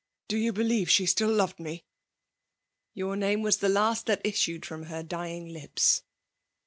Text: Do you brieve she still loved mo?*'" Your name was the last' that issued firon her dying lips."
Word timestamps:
Do 0.27 0.35
you 0.35 0.51
brieve 0.51 0.89
she 0.89 1.05
still 1.05 1.31
loved 1.31 1.59
mo?*'" 1.59 1.77
Your 2.95 3.15
name 3.15 3.43
was 3.43 3.57
the 3.57 3.69
last' 3.69 4.07
that 4.07 4.21
issued 4.25 4.63
firon 4.63 4.87
her 4.87 5.03
dying 5.03 5.49
lips." 5.49 6.01